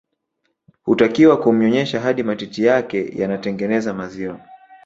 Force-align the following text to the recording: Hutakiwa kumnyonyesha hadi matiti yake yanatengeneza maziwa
Hutakiwa 0.83 1.37
kumnyonyesha 1.39 1.99
hadi 1.99 2.23
matiti 2.23 2.63
yake 2.63 3.11
yanatengeneza 3.17 3.93
maziwa 3.93 4.39